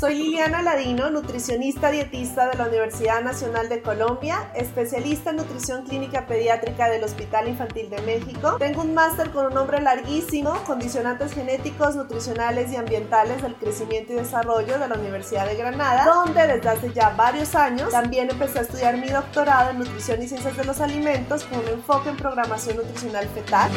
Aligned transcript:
Soy 0.00 0.14
Liliana 0.14 0.62
Ladino, 0.62 1.10
nutricionista 1.10 1.90
dietista 1.90 2.48
de 2.48 2.56
la 2.56 2.68
Universidad 2.68 3.20
Nacional 3.20 3.68
de 3.68 3.82
Colombia, 3.82 4.50
especialista 4.54 5.28
en 5.28 5.36
nutrición 5.36 5.84
clínica 5.84 6.26
pediátrica 6.26 6.88
del 6.88 7.04
Hospital 7.04 7.48
Infantil 7.48 7.90
de 7.90 8.00
México. 8.00 8.56
Tengo 8.58 8.80
un 8.80 8.94
máster 8.94 9.30
con 9.30 9.44
un 9.48 9.52
nombre 9.52 9.78
larguísimo, 9.78 10.54
condicionantes 10.64 11.34
genéticos, 11.34 11.96
nutricionales 11.96 12.72
y 12.72 12.76
ambientales 12.76 13.42
del 13.42 13.54
crecimiento 13.56 14.14
y 14.14 14.16
desarrollo 14.16 14.78
de 14.78 14.88
la 14.88 14.94
Universidad 14.94 15.46
de 15.46 15.56
Granada, 15.56 16.06
donde 16.06 16.46
desde 16.46 16.70
hace 16.70 16.90
ya 16.94 17.10
varios 17.10 17.54
años 17.54 17.90
también 17.90 18.30
empecé 18.30 18.60
a 18.60 18.62
estudiar 18.62 18.96
mi 18.96 19.10
doctorado 19.10 19.72
en 19.72 19.80
nutrición 19.80 20.22
y 20.22 20.28
ciencias 20.28 20.56
de 20.56 20.64
los 20.64 20.80
alimentos 20.80 21.44
con 21.44 21.58
un 21.58 21.68
enfoque 21.68 22.08
en 22.08 22.16
programación 22.16 22.78
nutricional 22.78 23.28
fetal. 23.34 23.70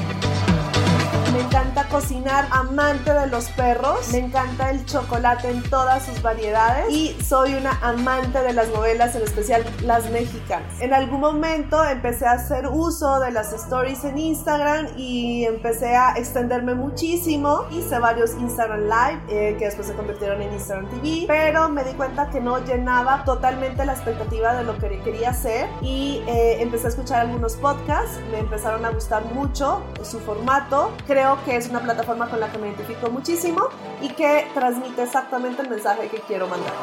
Me 1.34 1.42
encanta 1.42 1.88
cocinar, 1.90 2.48
amante 2.52 3.12
de 3.12 3.26
los 3.26 3.46
perros. 3.50 4.08
Me 4.12 4.20
encanta 4.20 4.70
el 4.70 4.86
chocolate 4.86 5.50
en 5.50 5.64
todas 5.64 6.05
sus 6.05 6.22
variedades. 6.22 6.91
Y 6.91 7.18
soy 7.24 7.55
una 7.55 7.72
amante 7.82 8.40
de 8.44 8.54
las 8.54 8.70
novelas, 8.70 9.16
en 9.16 9.24
especial 9.24 9.66
las 9.84 10.12
mexicanas. 10.12 10.80
En 10.80 10.94
algún 10.94 11.22
momento 11.22 11.84
empecé 11.84 12.27
a 12.27 12.34
hacer 12.34 12.68
uso 12.68 13.20
de 13.20 13.32
las 13.32 13.52
stories 13.52 14.04
en 14.04 14.20
Instagram 14.20 14.90
y 14.96 15.46
empecé 15.46 15.96
a 15.96 16.14
extenderme 16.18 16.76
muchísimo. 16.76 17.66
Hice 17.72 17.98
varios 17.98 18.36
Instagram 18.36 18.82
Live 18.82 19.22
eh, 19.30 19.55
que 19.58 19.66
después 19.66 19.88
se 19.88 19.96
convirtieron 19.96 20.40
en 20.40 20.54
Instagram 20.54 20.88
TV. 20.91 21.26
Pero 21.26 21.68
me 21.68 21.84
di 21.84 21.94
cuenta 21.94 22.30
que 22.30 22.41
no 22.41 22.63
llenaba 22.63 23.24
totalmente 23.26 23.84
la 23.86 23.94
expectativa 23.94 24.54
de 24.54 24.66
lo 24.66 24.77
que 24.77 25.00
quería 25.00 25.32
hacer. 25.32 25.68
Y 25.82 26.22
eh, 26.27 26.62
empecé 26.62 26.86
a 26.86 26.90
escuchar 26.90 27.22
algunos 27.22 27.55
podcasts. 27.55 28.20
Me 28.30 28.38
empezaron 28.38 28.86
a 28.86 28.91
gustar 28.91 29.26
mucho 29.34 29.82
su 30.04 30.20
formato. 30.20 30.91
Creo 31.08 31.23
que 31.45 31.55
es 31.55 31.70
una 31.70 31.80
plataforma 31.80 32.30
con 32.30 32.40
la 32.40 32.52
que 32.52 32.58
me 32.58 32.68
identifico 32.68 33.09
muchísimo 33.09 33.70
y 34.02 34.09
que 34.09 34.48
transmite 34.54 35.04
exactamente 35.04 35.62
el 35.62 35.70
mensaje 35.70 36.08
que 36.09 36.20
quiero 36.22 36.48
mandar. 36.48 36.74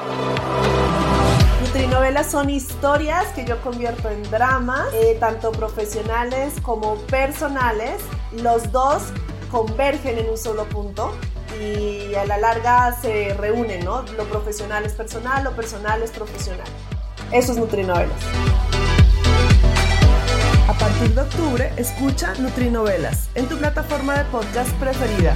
Nutrinovelas 1.61 2.31
son 2.31 2.49
historias 2.49 3.27
que 3.35 3.45
yo 3.45 3.61
convierto 3.61 4.09
en 4.09 4.23
dramas, 4.31 4.87
eh, 4.95 5.17
tanto 5.21 5.53
profesionales 5.53 6.55
como 6.63 6.95
personales. 7.07 8.03
Los 8.33 8.73
dos 8.73 9.13
convergen 9.51 10.19
en 10.19 10.31
un 10.31 10.39
solo 10.39 10.65
punto 10.65 11.13
y 11.61 12.15
a 12.15 12.25
la 12.25 12.39
larga 12.39 12.97
se 13.01 13.35
reúnen, 13.35 13.85
¿no? 13.85 14.03
Lo 14.17 14.25
profesional 14.25 14.87
es 14.87 14.95
personal, 14.95 15.45
lo 15.45 15.53
personal 15.53 16.03
es 16.03 16.11
profesional. 16.11 16.67
Eso 17.31 17.53
es 17.53 17.59
Nutrinovelas. 17.59 18.17
Escucha 21.59 22.33
Nutrinovelas 22.35 23.29
en 23.35 23.49
tu 23.49 23.59
plataforma 23.59 24.17
de 24.17 24.25
podcast 24.27 24.71
preferida. 24.79 25.35